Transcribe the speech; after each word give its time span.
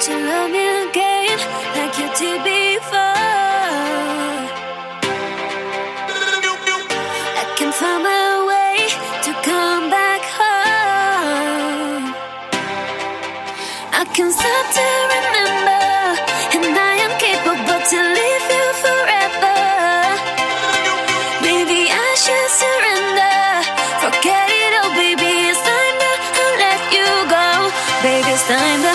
to 0.00 0.12
love 0.14 0.50
me 0.52 0.88
again 0.88 1.38
like 1.74 1.98
you 1.98 2.08
did 2.14 2.38
before. 2.44 2.98
I 7.42 7.44
can 7.56 7.72
find 7.72 8.02
my 8.04 8.46
way 8.46 8.86
to 9.26 9.32
come 9.42 9.90
back 9.90 10.22
home. 10.38 12.14
I 13.90 14.04
can 14.14 14.30
stop 14.30 14.66
to 14.78 14.86
remember, 15.14 15.82
and 16.54 16.78
I 16.78 16.94
am 17.02 17.12
capable 17.18 17.80
to 17.90 17.98
leave 18.18 18.46
you 18.54 18.66
forever. 18.84 19.58
Maybe 21.42 21.90
I 21.90 22.10
should 22.22 22.50
surrender. 22.62 23.66
Forget 23.98 24.46
it, 24.46 24.72
oh 24.78 24.94
baby, 24.94 25.50
it's 25.50 25.58
time 25.58 25.96
to 26.38 26.44
let 26.62 26.80
you 26.94 27.08
go. 27.34 27.46
Baby, 28.06 28.30
it's 28.30 28.46
time 28.46 28.82
to 28.86 28.94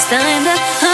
this 0.00 0.08
time 0.08 0.44
that 0.44 0.89